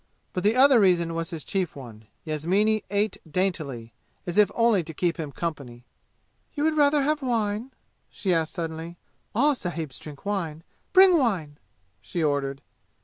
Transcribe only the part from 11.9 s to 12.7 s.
she ordered.